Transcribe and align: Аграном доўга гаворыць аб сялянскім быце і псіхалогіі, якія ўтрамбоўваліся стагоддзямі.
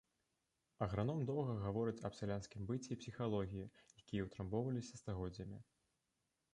Аграном 0.85 1.19
доўга 1.31 1.53
гаворыць 1.65 2.01
аб 2.09 2.17
сялянскім 2.21 2.61
быце 2.71 2.89
і 2.91 2.99
псіхалогіі, 3.05 3.71
якія 4.03 4.21
ўтрамбоўваліся 4.31 4.95
стагоддзямі. 5.05 5.57